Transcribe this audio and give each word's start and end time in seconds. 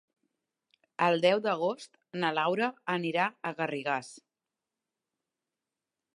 El 1.07 1.21
deu 1.25 1.41
d'agost 1.47 1.99
na 2.23 2.33
Laura 2.39 2.71
anirà 2.95 3.29
a 3.29 3.53
Garrigàs. 3.61 4.13